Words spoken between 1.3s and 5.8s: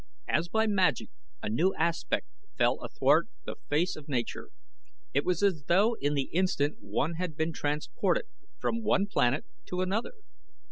a new aspect fell athwart the face of Nature. It was as